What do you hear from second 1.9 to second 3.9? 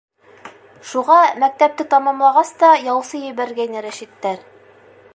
тамамлағас та яусы ебәргәйне